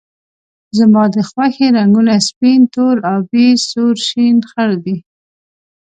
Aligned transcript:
زما 0.77 1.03
د 1.15 1.17
خوښې 1.29 1.67
رنګونه 1.77 2.13
سپین، 2.27 2.61
تور، 2.73 2.95
آبي، 3.15 3.47
سور، 3.69 3.95
شین، 4.07 4.37
خړ 4.49 4.69
دي 4.85 4.97